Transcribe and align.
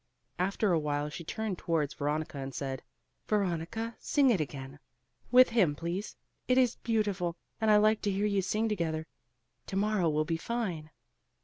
'"After 0.49 0.71
a 0.71 0.79
while 0.79 1.09
she 1.09 1.23
turned 1.23 1.59
towards 1.59 1.93
Veronica 1.93 2.39
and 2.39 2.55
said, 2.55 2.81
"Veronica, 3.27 3.95
sing 3.99 4.31
it 4.31 4.41
again, 4.41 4.79
with 5.29 5.49
him 5.49 5.75
please; 5.75 6.15
it 6.47 6.57
is 6.57 6.77
beautiful, 6.77 7.37
and 7.61 7.69
I 7.69 7.77
like 7.77 8.01
to 8.01 8.11
hear 8.11 8.25
you 8.25 8.41
sing 8.41 8.67
together: 8.67 9.05
'To 9.67 9.75
morrow 9.75 10.09
will 10.09 10.25
be 10.25 10.37
fine.'" 10.37 10.89